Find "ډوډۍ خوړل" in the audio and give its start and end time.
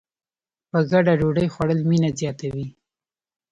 1.19-1.79